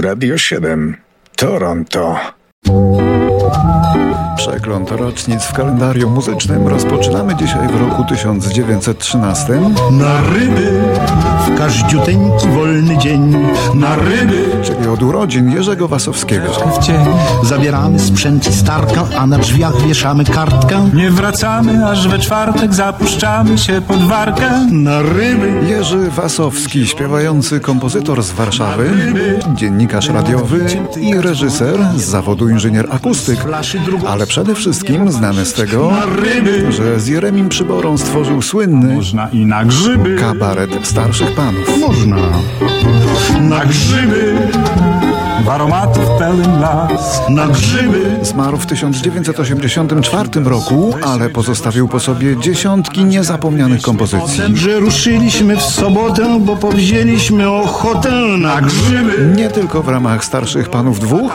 Radio 0.00 0.38
7. 0.38 0.96
Toronto. 1.36 2.16
Przegląd 4.36 4.90
rocznic 4.90 5.42
w 5.42 5.52
kalendarium 5.52 6.12
muzycznym 6.12 6.68
rozpoczynamy 6.68 7.36
dzisiaj 7.36 7.68
w 7.68 7.80
roku 7.80 8.04
1913. 8.04 9.60
Na 9.90 10.20
ryby 10.20 10.82
w 11.46 11.58
każdziuteńki 11.58 12.48
wolny 12.48 12.98
dzień. 12.98 13.36
Na 13.74 13.96
ryby 13.96 14.50
czyli 14.62 14.88
od 14.88 15.02
urodzin 15.02 15.50
Jerzego 15.50 15.88
Wasowskiego. 15.88 16.46
w 16.80 16.84
cień. 16.84 16.96
Zabieramy 17.42 17.98
sprzęt 17.98 18.48
i 18.48 18.52
starkę, 18.52 19.02
a 19.18 19.26
na 19.26 19.38
drzwiach 19.38 19.82
wieszamy 19.86 20.24
kartkę. 20.24 20.90
Nie 20.94 21.10
wracamy, 21.10 21.86
aż 21.86 22.08
we 22.08 22.18
czwartek 22.18 22.74
zapuszczamy 22.74 23.58
się 23.58 23.82
pod 23.88 24.02
warkę. 24.02 24.66
Na 24.70 25.02
ryby 25.02 25.52
Jerzy 25.68 26.10
Wasowski, 26.10 26.86
śpiewający 26.86 27.60
kompozytor 27.60 28.22
z 28.22 28.30
Warszawy, 28.30 28.90
dziennikarz 29.54 30.08
radiowy 30.08 30.66
i 31.00 31.14
reżyser 31.14 31.78
z 31.96 32.04
zawodu 32.04 32.48
inżynier 32.48 32.86
akustyk, 32.90 33.38
ale 34.08 34.26
przede 34.26 34.54
wszystkim 34.54 35.12
znany 35.12 35.44
z 35.44 35.52
tego, 35.52 35.92
że 36.68 37.00
z 37.00 37.06
Jeremim 37.06 37.48
Przyborą 37.48 37.98
stworzył 37.98 38.42
słynny 38.42 38.94
Można 38.94 39.28
i 39.28 39.46
na 39.46 39.64
grzyby, 39.64 40.16
kabaret 40.16 40.70
starszych 40.82 41.34
panów. 41.40 41.78
można. 41.80 42.16
na 43.40 43.64
grzyby, 43.64 44.34
w 45.44 45.48
aromatów 45.48 46.04
pełen 46.18 46.60
las. 46.60 47.20
Na 47.28 47.46
grzyby 47.46 48.10
Zmarł 48.22 48.56
w 48.56 48.66
1984 48.66 50.28
roku, 50.44 50.94
ale 51.02 51.30
pozostawił 51.30 51.88
po 51.88 52.00
sobie 52.00 52.36
dziesiątki 52.36 53.04
niezapomnianych 53.04 53.82
kompozycji. 53.82 54.56
że 54.56 54.80
ruszyliśmy 54.80 55.56
w 55.56 55.62
sobotę, 55.62 56.40
bo 56.40 56.56
powzięliśmy 56.56 57.50
ochotę 57.50 58.10
na 58.38 58.60
grzyby. 58.60 59.32
Nie 59.36 59.48
tylko 59.48 59.82
w 59.82 59.88
ramach 59.88 60.24
starszych 60.24 60.70
panów 60.70 61.00
dwóch, 61.00 61.32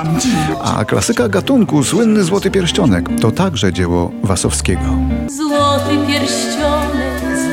a 0.63 0.85
klasyka 0.85 1.29
gatunku, 1.29 1.83
słynny 1.83 2.23
Złoty 2.23 2.51
Pierścionek, 2.51 3.09
to 3.21 3.31
także 3.31 3.73
dzieło 3.73 4.11
Wasowskiego. 4.23 4.97
Złoty 5.37 6.07
pierścionek, 6.07 6.84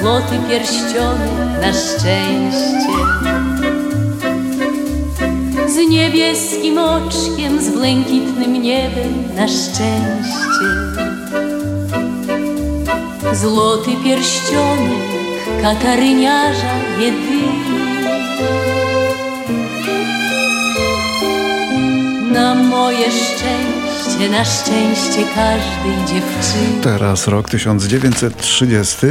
złoty 0.03 0.39
pierścionek 0.49 1.31
na 1.61 1.73
szczęście. 1.73 2.93
Z 5.67 5.91
niebieskim 5.91 6.79
oczkiem, 6.79 7.61
z 7.61 7.69
błękitnym 7.69 8.63
niebem 8.63 9.35
na 9.37 9.49
szczęście. 9.49 10.69
Złoty 13.33 13.91
pierścionek 14.05 15.03
kataryniarza 15.63 16.75
jedyny. 17.01 17.53
Na 22.33 22.55
moje 22.55 23.07
szczęście, 23.11 24.31
na 24.31 24.45
szczęście 24.45 25.25
każdej 25.35 25.97
dziewczyny. 26.07 26.83
Teraz 26.83 27.29
rok 27.29 27.51
1930 27.51 29.07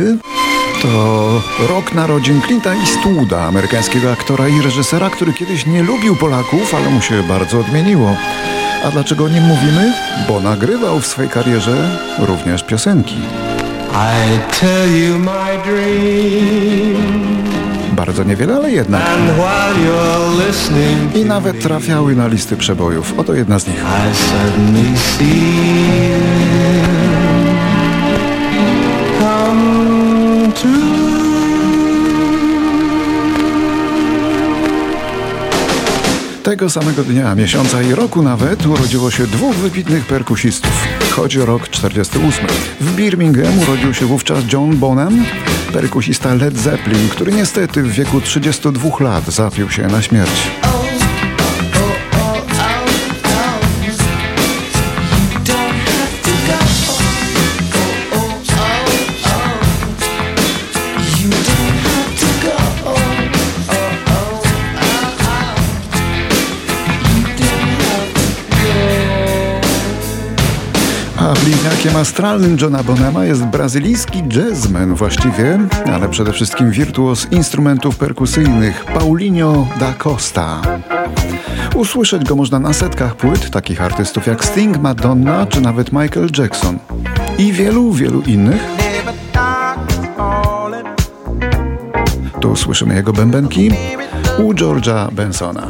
to 0.82 1.42
rok 1.70 1.94
narodzin 1.94 2.42
Clint'a 2.42 2.74
Eastwooda, 2.80 3.46
amerykańskiego 3.46 4.12
aktora 4.12 4.48
i 4.48 4.62
reżysera, 4.62 5.10
który 5.10 5.34
kiedyś 5.34 5.66
nie 5.66 5.84
lubił 5.84 6.16
Polaków, 6.16 6.76
ale 6.76 6.90
mu 6.90 7.02
się 7.02 7.24
bardzo 7.24 7.60
odmieniło. 7.60 8.16
A 8.86 8.92
dlaczego 8.92 9.26
o 9.26 9.30
nim 9.30 9.44
mówimy? 9.44 9.94
Bo 10.28 10.40
nagrywał 10.40 11.00
w 11.00 11.08
swojej 11.08 11.32
karierze 11.32 12.00
również 12.20 12.64
piosenki. 12.64 13.16
Bardzo 17.92 18.24
niewiele, 18.24 18.56
ale 18.56 18.72
jednak. 18.72 19.02
I 21.16 21.26
nawet 21.26 21.62
trafiały 21.62 22.16
na 22.16 22.28
listy 22.28 22.58
przebojów. 22.58 23.14
Oto 23.20 23.34
jedna 23.34 23.60
z 23.60 23.68
nich. 23.68 23.84
Tego 36.44 36.70
samego 36.70 37.04
dnia, 37.04 37.36
miesiąca 37.36 37.82
i 37.82 37.96
roku 37.96 38.22
nawet 38.22 38.66
urodziło 38.66 39.12
się 39.12 39.28
dwóch 39.28 39.56
wybitnych 39.56 40.06
perkusistów. 40.06 40.72
Chodzi 41.12 41.42
o 41.42 41.46
rok 41.46 41.70
48. 41.70 42.48
W 42.82 42.96
Birmingham 42.96 43.60
urodził 43.60 43.94
się 43.94 44.06
wówczas 44.06 44.44
John 44.54 44.78
Bonham, 44.78 45.26
perkusista 45.74 46.34
Led 46.34 46.58
Zeppelin, 46.58 47.10
który 47.10 47.32
niestety 47.32 47.84
w 47.84 47.92
wieku 47.92 48.22
32 48.22 48.90
lat 49.00 49.26
zapił 49.26 49.70
się 49.70 49.88
na 49.88 50.02
śmierć. 50.02 50.52
A 71.22 71.34
bliźniakiem 71.34 71.96
astralnym 71.96 72.58
Johna 72.62 72.84
Bonhama 72.84 73.26
jest 73.26 73.44
brazylijski 73.44 74.24
jazzman 74.36 74.96
właściwie, 74.96 75.60
ale 75.94 76.10
przede 76.10 76.34
wszystkim 76.34 76.72
wirtuos 76.72 77.28
instrumentów 77.32 77.98
perkusyjnych 77.98 78.86
Paulinho 78.86 79.68
da 79.80 79.94
Costa. 79.94 80.62
Usłyszeć 81.76 82.24
go 82.24 82.36
można 82.36 82.60
na 82.60 82.74
setkach 82.74 83.16
płyt 83.16 83.50
takich 83.50 83.82
artystów 83.82 84.28
jak 84.28 84.46
Sting, 84.46 84.78
Madonna 84.78 85.46
czy 85.46 85.62
nawet 85.62 85.92
Michael 85.92 86.30
Jackson. 86.38 86.80
I 87.38 87.54
wielu, 87.54 87.92
wielu 87.92 88.22
innych. 88.22 88.62
Tu 92.40 92.56
słyszymy 92.56 92.96
jego 92.96 93.14
bębenki 93.14 93.72
u 94.38 94.54
George'a 94.54 95.12
Bensona. 95.12 95.68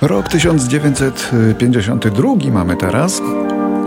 Rok 0.00 0.28
1952 0.28 2.50
mamy 2.52 2.76
teraz. 2.76 3.22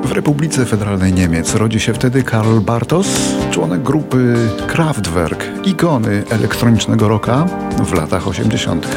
W 0.03 0.11
Republice 0.11 0.65
Federalnej 0.65 1.13
Niemiec 1.13 1.55
rodzi 1.55 1.79
się 1.79 1.93
wtedy 1.93 2.23
Karl 2.23 2.59
Bartos, 2.59 3.07
członek 3.51 3.83
grupy 3.83 4.35
Kraftwerk, 4.67 5.45
ikony 5.63 6.23
elektronicznego 6.29 7.07
rocka 7.07 7.45
w 7.85 7.93
latach 7.93 8.27
80. 8.27 8.87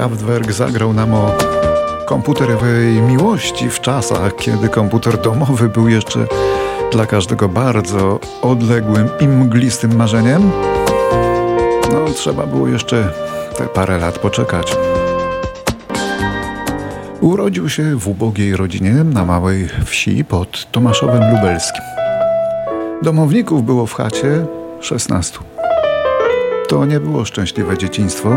Kraftwerk 0.00 0.52
zagrał 0.52 0.92
nam 0.92 1.14
o 1.14 1.32
komputerowej 2.06 3.02
miłości 3.02 3.70
w 3.70 3.80
czasach, 3.80 4.36
kiedy 4.36 4.68
komputer 4.68 5.20
domowy 5.20 5.68
był 5.68 5.88
jeszcze 5.88 6.26
dla 6.92 7.06
każdego 7.06 7.48
bardzo 7.48 8.20
odległym 8.42 9.08
i 9.20 9.28
mglistym 9.28 9.96
marzeniem. 9.96 10.50
No, 11.92 12.12
trzeba 12.14 12.46
było 12.46 12.68
jeszcze 12.68 13.12
te 13.56 13.66
parę 13.66 13.98
lat 13.98 14.18
poczekać. 14.18 14.76
Urodził 17.20 17.68
się 17.68 17.96
w 17.96 18.08
ubogiej 18.08 18.56
rodzinie 18.56 18.92
na 18.92 19.24
małej 19.24 19.68
wsi 19.84 20.24
pod 20.24 20.70
Tomaszowem 20.72 21.34
Lubelskim. 21.34 21.84
Domowników 23.02 23.64
było 23.64 23.86
w 23.86 23.94
chacie 23.94 24.46
16. 24.80 25.38
To 26.68 26.84
nie 26.84 27.00
było 27.00 27.24
szczęśliwe 27.24 27.78
dzieciństwo. 27.78 28.30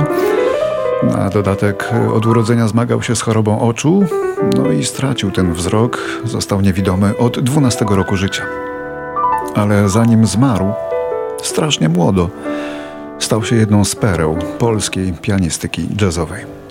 Na 1.12 1.30
dodatek 1.30 1.94
od 2.14 2.26
urodzenia 2.26 2.68
zmagał 2.68 3.02
się 3.02 3.16
z 3.16 3.22
chorobą 3.22 3.60
oczu, 3.60 4.04
no 4.58 4.72
i 4.72 4.86
stracił 4.86 5.32
ten 5.32 5.54
wzrok, 5.54 6.00
został 6.24 6.62
niewidomy 6.62 7.18
od 7.18 7.40
12 7.40 7.86
roku 7.90 8.16
życia. 8.16 8.44
Ale 9.56 9.90
zanim 9.90 10.26
zmarł, 10.26 10.74
strasznie 11.44 11.90
młodo, 11.90 12.30
stał 13.20 13.44
się 13.44 13.56
jedną 13.56 13.86
z 13.86 13.96
pereł 13.96 14.38
polskiej 14.60 15.14
pianistyki 15.14 15.88
jazzowej. 16.02 16.63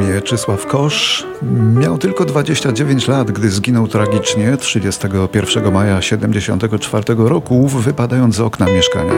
Mieczysław 0.00 0.66
Kosz 0.66 1.26
miał 1.74 1.98
tylko 1.98 2.24
29 2.24 3.08
lat, 3.08 3.30
gdy 3.30 3.50
zginął 3.50 3.88
tragicznie 3.88 4.56
31 4.56 5.72
maja 5.72 6.00
1974 6.00 7.04
roku, 7.18 7.68
wypadając 7.68 8.34
z 8.34 8.40
okna 8.40 8.66
mieszkania. 8.66 9.12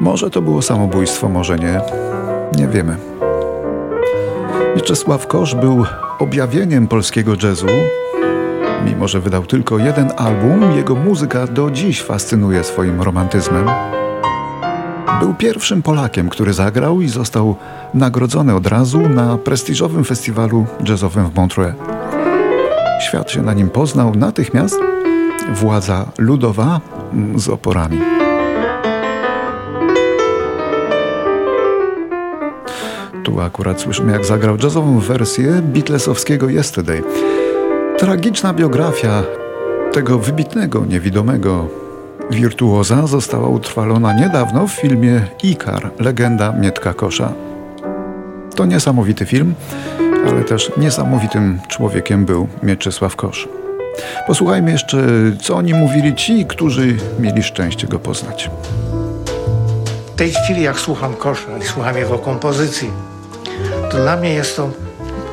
Może 0.00 0.30
to 0.30 0.42
było 0.42 0.62
samobójstwo, 0.62 1.28
może 1.28 1.58
nie. 1.58 1.80
Nie 2.58 2.68
wiemy. 2.68 2.96
Mieczysław 4.76 5.26
Kosz 5.26 5.54
był 5.54 5.84
objawieniem 6.18 6.88
polskiego 6.88 7.32
jazzu. 7.42 7.66
Mimo, 8.84 9.08
że 9.08 9.20
wydał 9.20 9.46
tylko 9.46 9.78
jeden 9.78 10.12
album, 10.16 10.76
jego 10.76 10.94
muzyka 10.94 11.46
do 11.46 11.70
dziś 11.70 12.02
fascynuje 12.02 12.64
swoim 12.64 13.02
romantyzmem. 13.02 13.66
Był 15.20 15.34
pierwszym 15.34 15.82
Polakiem, 15.82 16.28
który 16.28 16.52
zagrał 16.52 17.00
i 17.00 17.08
został 17.08 17.56
nagrodzony 17.94 18.54
od 18.54 18.66
razu 18.66 19.08
na 19.08 19.38
prestiżowym 19.38 20.04
festiwalu 20.04 20.66
jazzowym 20.88 21.30
w 21.30 21.34
Montreux. 21.34 21.74
Świat 23.00 23.30
się 23.30 23.42
na 23.42 23.54
nim 23.54 23.70
poznał 23.70 24.14
natychmiast. 24.14 24.80
Władza 25.54 26.06
ludowa 26.18 26.80
z 27.36 27.48
oporami. 27.48 28.00
Tu 33.24 33.40
akurat 33.40 33.80
słyszymy, 33.80 34.12
jak 34.12 34.24
zagrał 34.24 34.56
jazzową 34.62 34.98
wersję 34.98 35.62
Beatlesowskiego 35.62 36.48
Yesterday. 36.48 37.02
Tragiczna 37.98 38.54
biografia 38.54 39.22
tego 39.92 40.18
wybitnego, 40.18 40.84
niewidomego 40.84 41.85
wirtuoza 42.30 43.06
została 43.06 43.48
utrwalona 43.48 44.12
niedawno 44.12 44.66
w 44.66 44.72
filmie 44.72 45.20
Ikar, 45.42 45.90
legenda 45.98 46.52
Mietka 46.52 46.94
Kosza. 46.94 47.32
To 48.56 48.64
niesamowity 48.64 49.26
film, 49.26 49.54
ale 50.28 50.44
też 50.44 50.72
niesamowitym 50.76 51.60
człowiekiem 51.68 52.24
był 52.24 52.48
Mieczysław 52.62 53.16
Kosz. 53.16 53.48
Posłuchajmy 54.26 54.70
jeszcze, 54.70 54.98
co 55.42 55.56
oni 55.56 55.74
mówili 55.74 56.14
ci, 56.14 56.46
którzy 56.46 56.96
mieli 57.18 57.42
szczęście 57.42 57.86
go 57.86 57.98
poznać. 57.98 58.50
W 60.14 60.18
tej 60.18 60.30
chwili, 60.32 60.62
jak 60.62 60.78
słucham 60.78 61.14
Kosza 61.14 61.58
i 61.62 61.64
słucham 61.64 61.96
jego 61.96 62.18
kompozycji, 62.18 62.90
to 63.90 63.96
dla 63.96 64.16
mnie 64.16 64.34
jest 64.34 64.56
to 64.56 64.70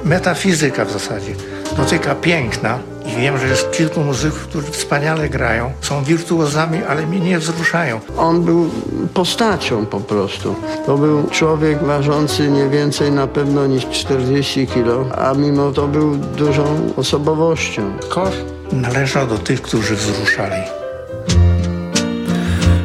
metafizyka 0.04 0.86
w 0.86 0.92
zasadzie. 0.92 1.34
Dotyka 1.78 2.16
piękna, 2.16 2.80
i 3.06 3.22
wiem, 3.22 3.38
że 3.38 3.48
jest 3.48 3.72
kilku 3.72 4.02
muzyków, 4.02 4.48
którzy 4.48 4.72
wspaniale 4.72 5.30
grają, 5.30 5.72
są 5.82 6.04
wirtuozami, 6.04 6.84
ale 6.84 7.08
mnie 7.08 7.20
nie 7.20 7.40
wzruszają. 7.40 8.00
On 8.18 8.44
był 8.44 8.70
postacią 9.14 9.86
po 9.86 10.00
prostu. 10.00 10.56
To 10.86 10.98
był 10.98 11.28
człowiek 11.30 11.84
ważący 11.84 12.48
nie 12.48 12.70
więcej 12.70 13.12
na 13.12 13.28
pewno 13.28 13.68
niż 13.68 13.86
40 13.90 14.68
kilo, 14.68 15.06
a 15.18 15.34
mimo 15.34 15.72
to 15.72 15.88
był 15.88 16.16
dużą 16.16 16.94
osobowością. 16.98 17.82
Kosz 18.10 18.36
należał 18.72 19.28
do 19.28 19.38
tych, 19.38 19.62
którzy 19.62 19.96
wzruszali. 19.96 20.62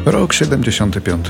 Rok 0.05 0.33
75. 0.33 1.27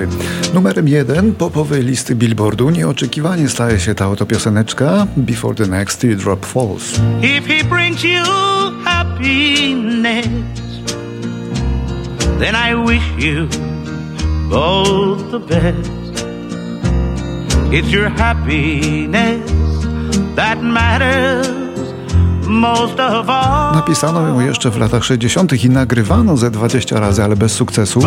Numerem 0.54 0.88
jeden 0.88 1.36
popowej 1.36 1.84
listy 1.84 2.16
Billboardu 2.16 2.70
nieoczekiwanie 2.70 3.50
staje 3.50 3.80
się 3.80 3.96
ta 3.96 4.10
oto 4.10 4.26
pioseneczka 4.26 5.08
Before 5.18 5.56
the 5.56 5.68
Next 5.68 6.02
Teardrop 6.02 6.46
Falls. 6.46 7.00
If 7.22 7.48
he 7.48 7.64
brings 7.64 8.04
you 8.04 8.59
happiness, 9.20 10.28
then 12.40 12.56
I 12.56 12.74
wish 12.74 13.06
you 13.18 13.48
both 14.50 15.32
the 15.32 15.40
best. 15.40 15.90
It's 17.72 17.92
your 17.92 18.10
happiness 18.10 19.52
that 20.36 20.62
matters. 20.62 21.60
Napisano 23.74 24.28
ją 24.28 24.40
jeszcze 24.40 24.70
w 24.70 24.78
latach 24.78 25.04
60. 25.04 25.64
i 25.64 25.70
nagrywano 25.70 26.38
ze 26.38 26.52
20 26.52 27.00
razy, 27.00 27.24
ale 27.24 27.36
bez 27.36 27.54
sukcesu. 27.54 28.00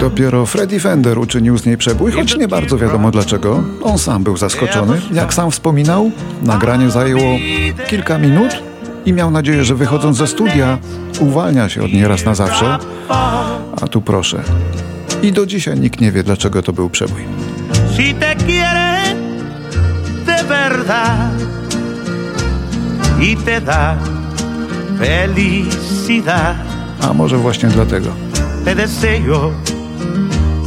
Dopiero 0.00 0.46
Freddie 0.46 0.80
Fender 0.80 1.18
uczynił 1.18 1.58
z 1.58 1.66
niej 1.66 1.76
przebój, 1.76 2.12
choć 2.12 2.36
nie 2.36 2.48
bardzo 2.48 2.78
wiadomo 2.78 3.10
dlaczego. 3.10 3.64
On 3.82 3.98
sam 3.98 4.24
był 4.24 4.36
zaskoczony. 4.36 5.00
Jak 5.12 5.34
sam 5.34 5.50
wspominał, 5.50 6.10
nagranie 6.42 6.90
zajęło 6.90 7.38
kilka 7.88 8.18
minut 8.18 8.62
i 9.06 9.12
miał 9.12 9.30
nadzieję, 9.30 9.64
że 9.64 9.74
wychodząc 9.74 10.16
ze 10.16 10.26
studia 10.26 10.78
uwalnia 11.20 11.68
się 11.68 11.82
od 11.82 11.92
niej 11.92 12.08
raz 12.08 12.24
na 12.24 12.34
zawsze. 12.34 12.78
A 13.82 13.88
tu 13.90 14.00
proszę. 14.00 14.42
I 15.22 15.32
do 15.32 15.46
dzisiaj 15.46 15.80
nikt 15.80 16.00
nie 16.00 16.12
wie, 16.12 16.22
dlaczego 16.22 16.62
to 16.62 16.72
był 16.72 16.90
przebój. 16.90 17.22
si 17.98 18.14
te 18.14 18.36
quiere 18.36 19.02
de 20.24 20.44
verdad 20.44 21.32
y 23.20 23.36
te 23.44 23.60
da 23.60 23.96
felicidad. 24.98 26.56
A 27.02 27.12
może 27.12 27.36
właśnie 27.36 27.68
dlatego. 27.68 28.27
Te 28.64 28.74
deseo 28.74 29.52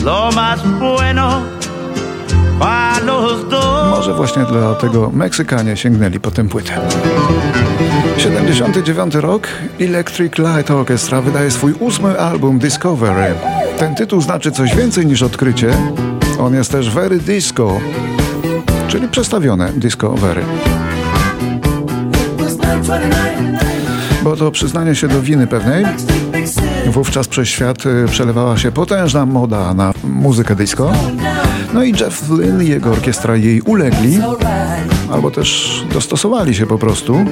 lo 0.04 0.32
más 0.32 0.60
bueno 0.80 1.42
para 2.60 3.00
los 3.00 3.50
dos. 3.50 3.90
Może 3.90 4.14
właśnie 4.14 4.46
dlatego 4.52 5.12
Meksykanie 5.14 5.78
sięgnęli 5.78 6.20
po 6.20 6.32
tę 6.32 6.50
płytę. 6.50 6.74
79 8.18 9.16
rok 9.16 9.48
Electric 9.80 10.38
Light 10.38 10.72
Orchestra 10.72 11.22
wydaje 11.22 11.52
swój 11.52 11.74
ósmy 11.80 12.20
album 12.20 12.60
Discovery. 12.60 13.34
Ten 13.78 13.96
tytuł 13.96 14.22
znaczy 14.22 14.52
coś 14.52 14.76
więcej 14.76 15.06
niż 15.06 15.22
odkrycie. 15.22 15.74
On 16.40 16.54
jest 16.54 16.72
też 16.72 16.90
very 16.90 17.20
disco, 17.20 17.80
czyli 18.88 19.08
przestawione 19.08 19.74
Discovery. 19.74 20.42
Bo 24.24 24.36
to 24.36 24.52
przyznanie 24.52 24.96
się 24.96 25.08
do 25.08 25.22
winy 25.22 25.48
pewnej. 25.48 25.86
Wówczas 26.88 27.28
przez 27.28 27.48
świat 27.48 27.86
y, 27.86 28.06
przelewała 28.08 28.58
się 28.58 28.72
potężna 28.72 29.26
moda 29.26 29.74
na 29.74 29.94
muzykę 30.04 30.56
disco. 30.56 30.92
No 31.74 31.84
i 31.84 31.92
Jeff 31.92 32.30
Lynne 32.30 32.66
i 32.66 32.70
jego 32.70 32.92
orkiestra 32.92 33.36
jej 33.36 33.62
ulegli, 33.62 34.20
albo 35.12 35.32
też 35.32 35.82
dostosowali 35.94 36.56
się 36.56 36.66
po 36.66 36.78
prostu. 36.78 37.26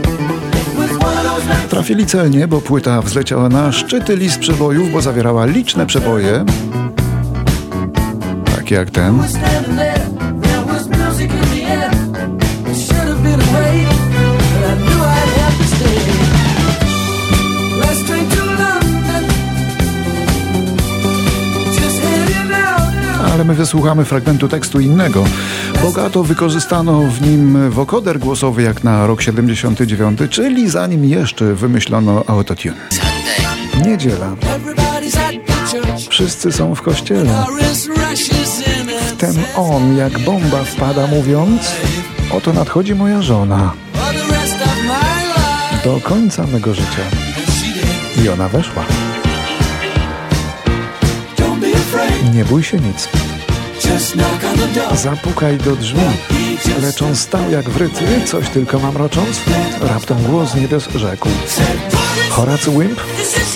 Trafili 1.70 2.06
celnie, 2.06 2.48
bo 2.48 2.62
płyta 2.62 3.02
wzleciała 3.02 3.50
na 3.50 3.72
szczyty 3.72 4.16
list 4.16 4.40
przebojów, 4.40 4.92
bo 4.92 5.02
zawierała 5.02 5.46
liczne 5.46 5.86
przeboje, 5.86 6.46
takie 8.56 8.76
jak 8.76 8.92
ten. 8.92 9.20
Wysłuchamy 23.54 24.06
fragmentu 24.06 24.48
tekstu 24.48 24.80
innego. 24.80 25.26
Bogato 25.82 26.24
wykorzystano 26.24 27.02
w 27.02 27.22
nim 27.22 27.72
wokoder 27.72 28.20
głosowy 28.20 28.62
jak 28.62 28.84
na 28.84 29.08
rok 29.08 29.22
79, 29.22 30.20
czyli 30.30 30.70
zanim 30.70 31.06
jeszcze 31.06 31.54
wymyślono 31.54 32.24
autotune. 32.28 32.76
Niedziela. 33.86 34.36
Wszyscy 36.10 36.52
są 36.52 36.76
w 36.76 36.82
kościele. 36.82 37.46
Ten 39.18 39.36
on 39.56 39.98
jak 39.98 40.20
bomba 40.20 40.64
wpada 40.64 41.08
mówiąc 41.08 41.62
Oto 42.32 42.54
nadchodzi 42.54 42.96
moja 42.96 43.22
żona. 43.22 43.74
Do 45.84 46.00
końca 46.04 46.48
mego 46.48 46.74
życia. 46.74 47.04
I 48.24 48.30
ona 48.30 48.50
weszła. 48.50 48.84
Nie 52.34 52.46
bój 52.46 52.64
się 52.64 52.78
nic 52.78 53.10
Zapukaj 54.96 55.58
do 55.58 55.76
drzwi. 55.76 56.00
Lecz 56.82 57.02
on 57.02 57.16
stał 57.16 57.52
jak 57.52 57.70
wryty 57.70 58.06
Coś 58.26 58.50
tylko 58.50 58.80
mamrocząc 58.80 59.42
Raptem 59.82 60.24
głos 60.24 60.56
niebios 60.56 60.90
rzekł. 60.96 61.30
Horacy 62.30 62.72
Wimp 62.72 63.02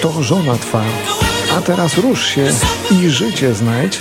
To 0.02 0.24
żona 0.24 0.56
twa. 0.56 0.84
A 1.58 1.62
teraz 1.62 1.98
rusz 1.98 2.26
się 2.28 2.52
i 2.92 3.10
życie 3.10 3.54
znajdź. 3.54 4.00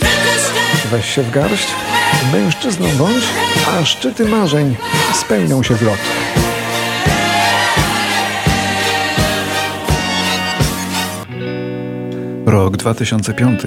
Weź 0.91 1.15
się 1.15 1.23
w 1.23 1.31
garść. 1.31 1.67
Mężczyzną 2.33 2.87
bądź 2.99 3.25
A 3.69 3.85
szczyty 3.85 4.25
marzeń 4.25 4.77
spełnią 5.15 5.63
się 5.63 5.75
w 5.75 5.83
lot. 5.83 5.99
Rok 12.47 12.77
2005 12.77 13.61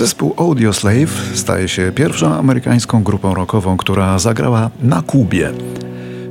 Zespół 0.00 0.34
Audioslave 0.36 1.10
staje 1.34 1.68
się 1.68 1.92
pierwszą 1.94 2.34
amerykańską 2.34 3.02
grupą 3.02 3.34
rockową, 3.34 3.76
która 3.76 4.18
zagrała 4.18 4.70
na 4.82 5.02
Kubie. 5.02 5.50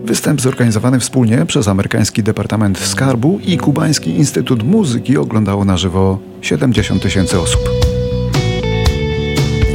Występ 0.04 0.42
zorganizowany 0.42 1.00
wspólnie 1.00 1.46
przez 1.46 1.68
amerykański 1.68 2.24
Departament 2.24 2.80
Skarbu 2.80 3.40
i 3.46 3.58
kubański 3.58 4.10
Instytut 4.10 4.64
Muzyki 4.64 5.18
oglądało 5.18 5.66
na 5.66 5.78
żywo 5.78 6.20
70 6.42 7.02
tysięcy 7.02 7.40
osób. 7.40 7.62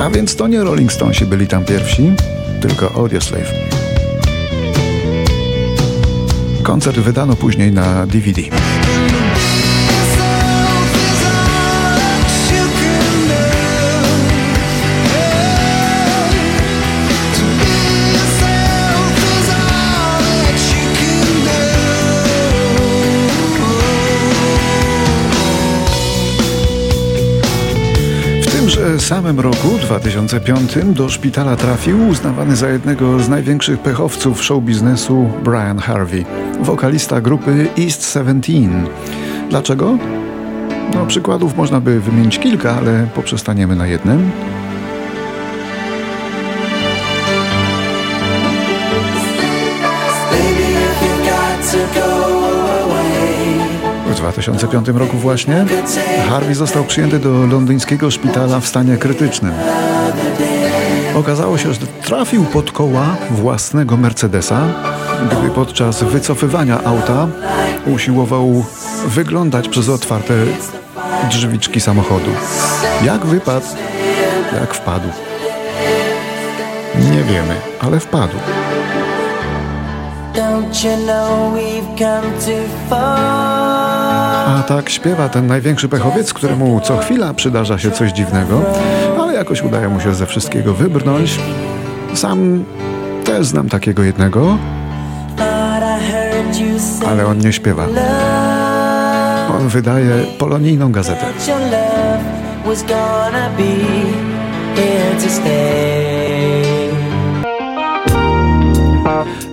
A 0.01 0.11
więc 0.11 0.37
to 0.37 0.49
nie 0.49 0.65
Rolling 0.65 0.93
Stonesi 0.93 1.27
byli 1.27 1.47
tam 1.47 1.65
pierwsi, 1.65 2.13
tylko 2.61 2.93
Audioslave. 2.95 3.53
Koncert 6.63 6.97
wydano 6.99 7.37
później 7.37 7.73
na 7.73 8.07
DVD. 8.07 8.43
Tymże 28.65 29.01
samym 29.01 29.41
roku, 29.41 29.69
2005, 29.83 30.79
do 30.85 31.09
szpitala 31.09 31.57
trafił 31.57 32.09
uznawany 32.09 32.57
za 32.57 32.69
jednego 32.69 33.21
z 33.21 33.29
największych 33.29 33.79
pechowców 33.79 34.45
show 34.45 34.63
biznesu 34.63 35.31
Brian 35.45 35.79
Harvey, 35.79 36.25
wokalista 36.61 37.21
grupy 37.21 37.69
East 37.79 38.03
Seventeen. 38.05 38.87
Dlaczego? 39.51 39.99
No, 40.95 41.07
przykładów 41.07 41.57
można 41.57 41.81
by 41.81 42.01
wymienić 42.01 42.39
kilka, 42.39 42.77
ale 42.77 43.07
poprzestaniemy 43.15 43.77
na 43.77 43.87
jednym. 43.87 44.31
W 51.71 52.34
2005 54.25 54.89
roku 54.89 55.17
właśnie 55.17 55.65
Harvey 56.29 56.55
został 56.55 56.85
przyjęty 56.85 57.19
do 57.19 57.47
londyńskiego 57.47 58.11
szpitala 58.11 58.61
w 58.61 58.67
stanie 58.67 58.97
krytycznym. 58.97 59.53
Okazało 61.15 61.59
się, 61.59 61.75
że 61.75 61.81
trafił 61.87 62.45
pod 62.45 62.73
koła 62.73 63.17
własnego 63.31 63.97
Mercedesa, 63.97 64.61
gdy 65.31 65.51
podczas 65.51 66.03
wycofywania 66.03 66.85
auta 66.85 67.29
usiłował 67.87 68.65
wyglądać 69.07 69.69
przez 69.69 69.89
otwarte 69.89 70.35
drzwiczki 71.31 71.81
samochodu. 71.81 72.31
Jak 73.05 73.27
wypadł? 73.27 73.67
Jak 74.61 74.75
wpadł? 74.75 75.09
Nie 77.13 77.23
wiemy, 77.23 77.55
ale 77.81 78.01
wpadł. 78.01 78.37
A 84.47 84.63
tak 84.63 84.91
śpiewa 84.91 85.29
ten 85.29 85.47
największy 85.47 85.89
pechowiec, 85.89 86.33
któremu 86.33 86.81
co 86.81 86.97
chwila 86.99 87.35
przydarza 87.35 87.79
się 87.79 87.91
coś 87.91 88.13
dziwnego, 88.13 88.63
ale 89.21 89.35
jakoś 89.35 89.63
udaje 89.63 89.89
mu 89.89 90.01
się 90.01 90.15
ze 90.15 90.27
wszystkiego 90.27 90.75
wybrnąć. 90.75 91.41
Sam 92.15 92.65
też 93.25 93.47
znam 93.47 93.69
takiego 93.69 94.03
jednego, 94.03 94.59
ale 97.07 97.27
on 97.27 97.39
nie 97.39 97.53
śpiewa. 97.53 97.87
On 99.59 99.69
wydaje 99.69 100.25
polonijną 100.39 100.93
gazetę. 100.93 101.27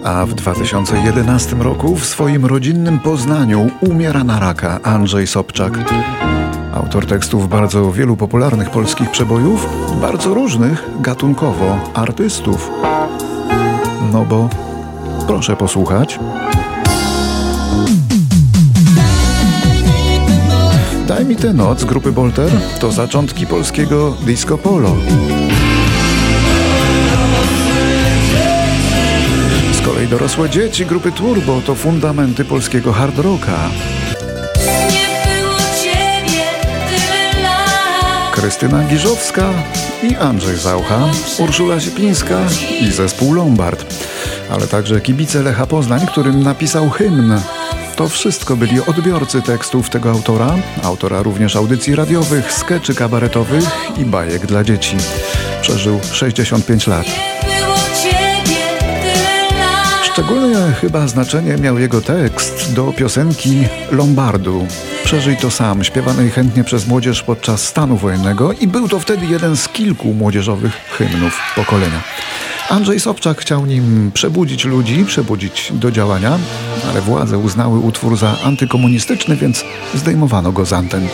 A 0.03 0.25
w 0.25 0.33
2011 0.33 1.55
roku 1.55 1.95
w 1.95 2.05
swoim 2.05 2.45
rodzinnym 2.45 2.99
Poznaniu 2.99 3.69
umiera 3.81 4.23
na 4.23 4.39
raka 4.39 4.79
Andrzej 4.83 5.27
Sobczak. 5.27 5.79
Autor 6.73 7.05
tekstów 7.05 7.49
bardzo 7.49 7.91
wielu 7.91 8.17
popularnych 8.17 8.69
polskich 8.69 9.11
przebojów, 9.11 9.67
bardzo 10.01 10.33
różnych 10.33 10.83
gatunkowo 11.01 11.79
artystów. 11.93 12.71
No 14.11 14.25
bo 14.25 14.49
proszę 15.27 15.55
posłuchać. 15.55 16.19
Daj 21.07 21.25
mi 21.25 21.35
tę 21.35 21.53
noc 21.53 21.83
grupy 21.83 22.11
Bolter 22.11 22.51
to 22.79 22.91
zaczątki 22.91 23.47
polskiego 23.47 24.17
disco 24.25 24.57
polo. 24.57 24.95
Kolei 30.01 30.11
dorosłe 30.11 30.49
dzieci 30.49 30.85
grupy 30.85 31.11
Turbo 31.11 31.61
to 31.65 31.75
fundamenty 31.75 32.45
polskiego 32.45 32.93
hard 32.93 33.17
rocka. 33.17 33.69
Krystyna 38.31 38.83
Giżowska 38.83 39.53
i 40.03 40.15
Andrzej 40.15 40.57
Zaucha, 40.57 41.09
Urszula 41.39 41.79
Zipińska 41.79 42.39
i 42.81 42.91
zespół 42.91 43.33
Lombard, 43.33 43.95
ale 44.51 44.67
także 44.67 45.01
kibice 45.01 45.41
Lecha 45.41 45.67
Poznań, 45.67 46.07
którym 46.07 46.43
napisał 46.43 46.89
hymn. 46.89 47.41
To 47.95 48.09
wszystko 48.09 48.55
byli 48.55 48.81
odbiorcy 48.81 49.41
tekstów 49.41 49.89
tego 49.89 50.11
autora, 50.11 50.55
autora 50.83 51.21
również 51.21 51.55
audycji 51.55 51.95
radiowych, 51.95 52.53
skeczy 52.53 52.95
kabaretowych 52.95 53.63
i 53.97 54.05
bajek 54.05 54.45
dla 54.45 54.63
dzieci. 54.63 54.97
Przeżył 55.61 55.99
65 56.11 56.87
lat. 56.87 57.05
Szczególne 60.13 60.73
chyba 60.73 61.07
znaczenie 61.07 61.57
miał 61.57 61.79
jego 61.79 62.01
tekst 62.01 62.73
do 62.73 62.93
piosenki 62.93 63.63
Lombardu. 63.91 64.67
Przeżyj 65.03 65.37
to 65.37 65.51
sam, 65.51 65.83
śpiewanej 65.83 66.29
chętnie 66.29 66.63
przez 66.63 66.87
młodzież 66.87 67.23
podczas 67.23 67.67
stanu 67.67 67.97
wojennego 67.97 68.53
i 68.53 68.67
był 68.67 68.89
to 68.89 68.99
wtedy 68.99 69.25
jeden 69.25 69.57
z 69.57 69.69
kilku 69.69 70.13
młodzieżowych 70.13 70.73
hymnów 70.73 71.39
pokolenia. 71.55 72.01
Andrzej 72.69 72.99
Sobczak 72.99 73.41
chciał 73.41 73.65
nim 73.65 74.11
przebudzić 74.13 74.65
ludzi, 74.65 75.05
przebudzić 75.05 75.71
do 75.75 75.91
działania, 75.91 76.39
ale 76.89 77.01
władze 77.01 77.37
uznały 77.37 77.79
utwór 77.79 78.17
za 78.17 78.37
antykomunistyczny, 78.43 79.35
więc 79.35 79.65
zdejmowano 79.93 80.51
go 80.51 80.65
z 80.65 80.73
anten. 80.73 81.07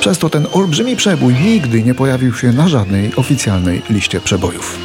Przez 0.00 0.18
to 0.18 0.30
ten 0.30 0.46
olbrzymi 0.52 0.96
przebój 0.96 1.34
nigdy 1.34 1.82
nie 1.82 1.94
pojawił 1.94 2.34
się 2.34 2.52
na 2.52 2.68
żadnej 2.68 3.16
oficjalnej 3.16 3.82
liście 3.90 4.20
przebojów. 4.20 4.78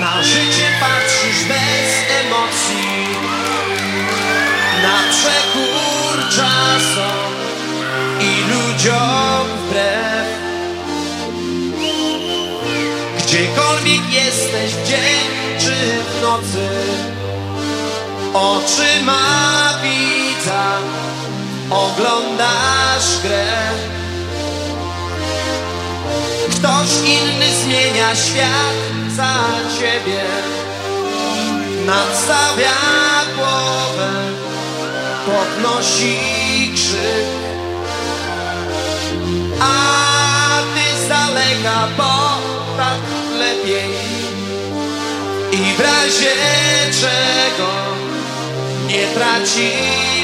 Na 0.00 0.22
życie 0.22 0.55
emocji, 2.46 3.06
na 4.82 4.98
przekór 5.10 6.28
czasom 6.30 7.32
i 8.20 8.50
ludziom 8.50 9.46
wbrew. 9.66 10.26
Gdziekolwiek 13.18 14.12
jesteś 14.12 14.74
w 14.74 14.88
dzień 14.88 15.26
czy 15.58 15.74
w 16.02 16.22
nocy, 16.22 16.68
oczyma 18.34 19.74
widza 19.82 20.78
oglądasz 21.70 23.20
grę. 23.22 23.56
Ktoś 26.50 26.88
inny 27.04 27.46
zmienia 27.62 28.14
świat 28.14 28.76
za 29.16 29.34
ciebie, 29.80 30.24
nadstawia 31.86 32.76
głowę, 33.36 34.10
podnosi 35.26 36.18
krzyk, 36.74 37.26
a 39.60 40.62
ty 40.74 41.04
z 41.04 41.08
daleka, 41.08 41.88
bo 41.96 42.38
tak 42.76 43.00
lepiej. 43.38 44.16
I 45.52 45.76
w 45.76 45.80
razie 45.80 46.32
czego 47.00 47.72
nie 48.86 49.06
tracisz 49.06 50.15